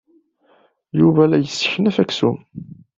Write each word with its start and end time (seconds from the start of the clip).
Yuba 0.99 1.23
la 1.29 1.37
yesseknaf 1.39 1.97
aksum. 2.03 2.37